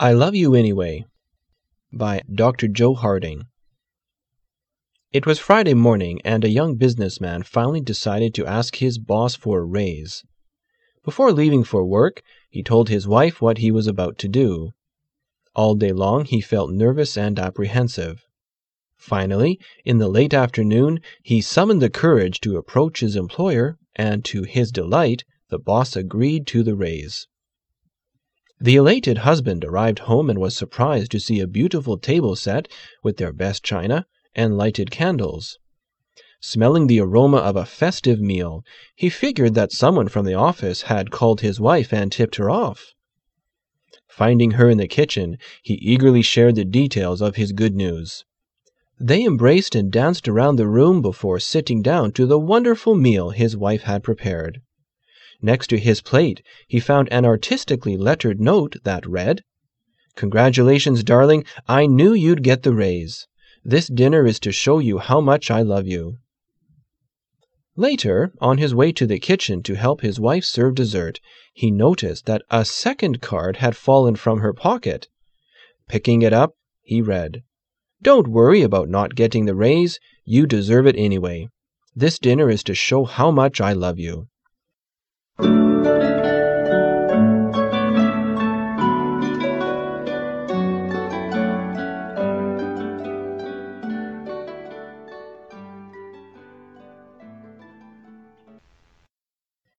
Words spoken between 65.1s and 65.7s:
much I